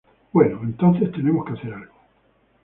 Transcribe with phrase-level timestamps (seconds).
[0.33, 1.93] Bueno, entonces, tenemos que hacer algo.